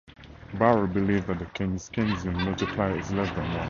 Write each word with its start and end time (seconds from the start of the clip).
Barro 0.57 0.87
believes 0.91 1.27
that 1.27 1.37
the 1.37 1.45
Keynesian 1.45 2.43
multiplier 2.43 2.97
is 2.97 3.11
less 3.11 3.29
than 3.35 3.47
one. 3.49 3.59